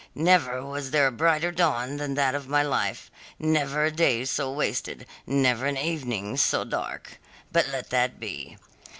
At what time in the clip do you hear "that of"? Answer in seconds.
2.15-2.47